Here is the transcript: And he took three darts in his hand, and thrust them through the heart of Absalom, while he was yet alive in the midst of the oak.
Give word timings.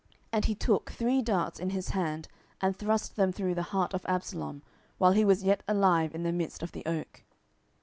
And 0.31 0.45
he 0.45 0.55
took 0.55 0.89
three 0.89 1.21
darts 1.21 1.59
in 1.59 1.69
his 1.69 1.89
hand, 1.89 2.27
and 2.59 2.75
thrust 2.75 3.15
them 3.17 3.31
through 3.31 3.53
the 3.53 3.61
heart 3.69 3.93
of 3.93 4.03
Absalom, 4.07 4.63
while 4.97 5.11
he 5.11 5.23
was 5.23 5.43
yet 5.43 5.61
alive 5.67 6.15
in 6.15 6.23
the 6.23 6.31
midst 6.33 6.63
of 6.63 6.71
the 6.71 6.83
oak. 6.87 7.21